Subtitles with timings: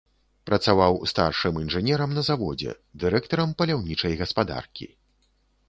[0.49, 2.71] Працаваў старшым інжынерам на заводзе,
[3.05, 4.93] дырэктарам паляўнічай гаспадаркі.